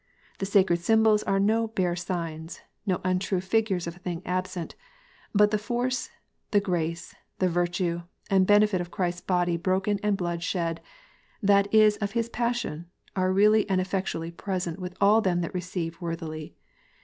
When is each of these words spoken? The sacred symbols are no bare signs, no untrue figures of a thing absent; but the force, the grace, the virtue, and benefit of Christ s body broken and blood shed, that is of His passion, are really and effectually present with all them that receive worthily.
The 0.39 0.47
sacred 0.47 0.79
symbols 0.79 1.21
are 1.21 1.39
no 1.39 1.67
bare 1.67 1.95
signs, 1.95 2.61
no 2.87 2.99
untrue 3.05 3.39
figures 3.39 3.85
of 3.85 3.95
a 3.95 3.99
thing 3.99 4.23
absent; 4.25 4.73
but 5.31 5.51
the 5.51 5.59
force, 5.59 6.09
the 6.49 6.59
grace, 6.59 7.13
the 7.37 7.47
virtue, 7.47 8.01
and 8.27 8.47
benefit 8.47 8.81
of 8.81 8.89
Christ 8.89 9.17
s 9.17 9.21
body 9.21 9.57
broken 9.57 9.99
and 10.01 10.17
blood 10.17 10.41
shed, 10.41 10.81
that 11.43 11.71
is 11.71 11.97
of 11.97 12.13
His 12.13 12.29
passion, 12.29 12.87
are 13.15 13.31
really 13.31 13.69
and 13.69 13.79
effectually 13.79 14.31
present 14.31 14.79
with 14.79 14.97
all 14.99 15.21
them 15.21 15.41
that 15.41 15.53
receive 15.53 16.01
worthily. 16.01 16.55